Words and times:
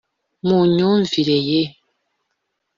mu 0.47 0.59
myumvire 0.71 1.35
ye 1.49 1.61